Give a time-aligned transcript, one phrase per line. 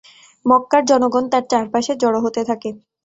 [0.45, 2.69] মক্কার জনগণ তার চারপাশে জড়ো হতে থাকে।